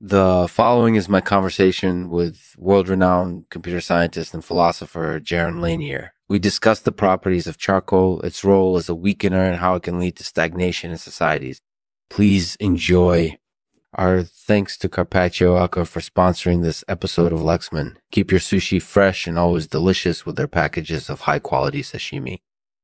[0.00, 6.12] The following is my conversation with world renowned computer scientist and philosopher Jaron Lanier.
[6.28, 9.98] We discuss the properties of charcoal, its role as a weakener, and how it can
[9.98, 11.60] lead to stagnation in societies.
[12.10, 13.38] Please enjoy.
[13.94, 17.96] Our thanks to Carpaccio Acca for sponsoring this episode of Lexman.
[18.12, 22.38] Keep your sushi fresh and always delicious with their packages of high quality sashimi.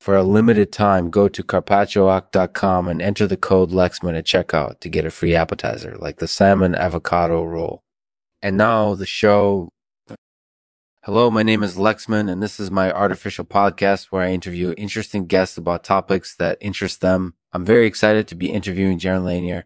[0.05, 4.91] For a limited time, go to carpaccioac.com and enter the code Lexman at checkout to
[4.91, 7.83] get a free appetizer like the salmon avocado roll.
[8.43, 9.71] And now the show.
[11.05, 15.25] Hello, my name is Lexman, and this is my artificial podcast where I interview interesting
[15.25, 17.33] guests about topics that interest them.
[17.55, 19.65] I'm very excited to be interviewing Jaron Lanier.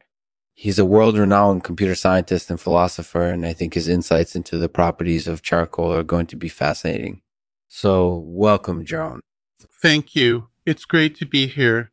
[0.54, 4.68] He's a world renowned computer scientist and philosopher, and I think his insights into the
[4.68, 7.22] properties of charcoal are going to be fascinating.
[7.66, 9.18] So, welcome, Jaron.
[9.60, 10.48] Thank you.
[10.66, 11.90] It's great to be here.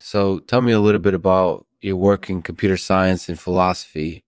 [0.00, 4.24] So, tell me a little bit about your work in computer science and philosophy.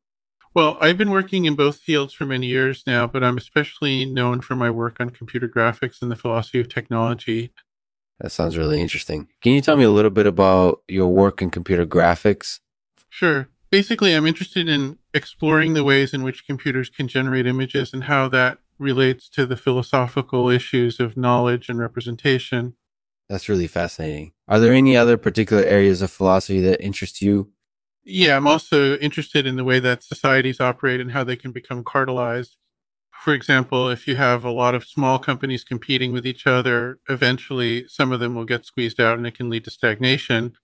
[0.55, 4.41] Well, I've been working in both fields for many years now, but I'm especially known
[4.41, 7.53] for my work on computer graphics and the philosophy of technology.
[8.21, 9.29] That sounds really interesting.
[9.43, 12.59] Can you tell me a little bit about your work in computer graphics?
[13.09, 13.49] Sure.
[13.71, 18.29] Basically, I'm interested in exploring the ways in which computers can generate images and how
[18.31, 22.75] that relates to the philosophical issues of knowledge and representation.
[23.29, 24.33] That's really fascinating.
[24.47, 27.53] Are there any other particular areas of philosophy that interest you?
[28.05, 31.85] Yeah, I'm also interested in the way that societies operate and how they can become
[31.85, 32.57] cartelized.
[33.23, 37.87] For example, if you have a lot of small companies competing with each other, eventually
[37.89, 40.55] some of them will get squeezed out and it can lead to stagnation.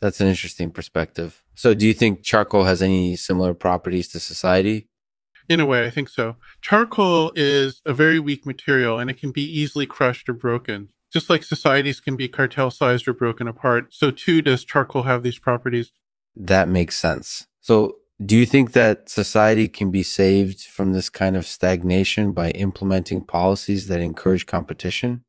[0.00, 1.44] That's an interesting perspective.
[1.54, 4.88] So, do you think charcoal has any similar properties to society?
[5.48, 6.36] In a way, I think so.
[6.62, 10.88] Charcoal is a very weak material and it can be easily crushed or broken.
[11.12, 15.38] Just like societies can be cartelized or broken apart, so too does charcoal have these
[15.38, 15.92] properties.
[16.36, 17.46] That makes sense.
[17.60, 22.50] So, do you think that society can be saved from this kind of stagnation by
[22.50, 25.24] implementing policies that encourage competition?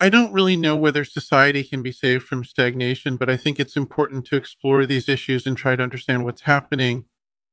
[0.00, 3.76] I don't really know whether society can be saved from stagnation, but I think it's
[3.76, 7.04] important to explore these issues and try to understand what's happening.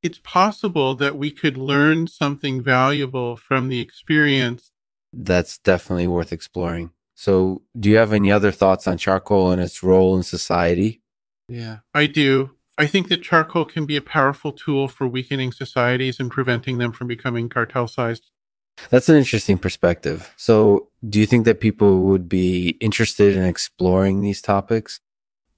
[0.01, 4.71] It's possible that we could learn something valuable from the experience.
[5.13, 6.89] That's definitely worth exploring.
[7.21, 11.03] So, do you have any other thoughts on charcoal and its role in society?
[11.47, 12.55] Yeah, I do.
[12.79, 16.91] I think that charcoal can be a powerful tool for weakening societies and preventing them
[16.91, 18.21] from becoming cartelized.
[18.89, 20.33] That's an interesting perspective.
[20.35, 24.99] So, do you think that people would be interested in exploring these topics?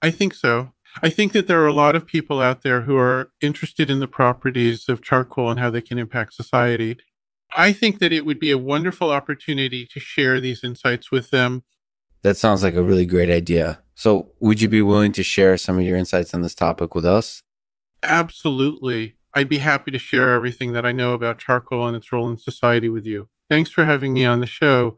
[0.02, 0.74] I think so.
[1.02, 4.00] I think that there are a lot of people out there who are interested in
[4.00, 6.98] the properties of charcoal and how they can impact society.
[7.54, 11.62] I think that it would be a wonderful opportunity to share these insights with them.
[12.22, 13.80] That sounds like a really great idea.
[13.94, 17.04] So, would you be willing to share some of your insights on this topic with
[17.04, 17.42] us?
[18.02, 19.16] Absolutely.
[19.34, 22.38] I'd be happy to share everything that I know about charcoal and its role in
[22.38, 23.28] society with you.
[23.48, 24.96] Thanks for having me on the show.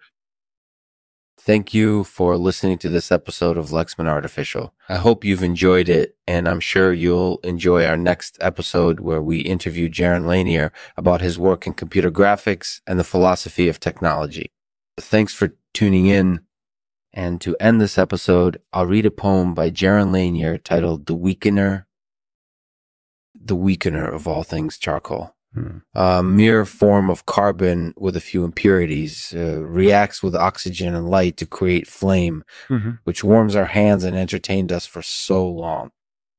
[1.38, 4.74] Thank you for listening to this episode of Lexman Artificial.
[4.88, 9.40] I hope you've enjoyed it, and I'm sure you'll enjoy our next episode where we
[9.40, 14.50] interview Jaron Lanier about his work in computer graphics and the philosophy of technology.
[14.98, 16.40] Thanks for tuning in.
[17.12, 21.84] And to end this episode, I'll read a poem by Jaron Lanier titled The Weakener,
[23.38, 25.35] The Weakener of All Things Charcoal.
[25.56, 25.78] Hmm.
[25.94, 31.38] A mere form of carbon with a few impurities uh, reacts with oxygen and light
[31.38, 32.90] to create flame, mm-hmm.
[33.04, 35.92] which warms our hands and entertained us for so long.